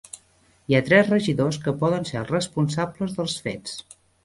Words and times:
Hi 0.71 0.77
ha 0.77 0.81
tres 0.87 1.11
regidors 1.11 1.59
que 1.67 1.75
poden 1.85 2.09
ser 2.11 2.19
els 2.23 2.33
responsables 2.33 3.17
dels 3.21 3.39
fets. 3.49 3.79